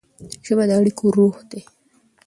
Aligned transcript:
ژبه 0.45 0.63
د 0.69 0.71
اړیکو 0.79 1.05
روح 1.17 1.37
ده. 1.49 1.61